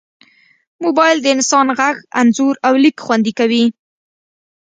[0.83, 3.65] موبایل د انسان غږ، انځور، او لیک خوندي کوي.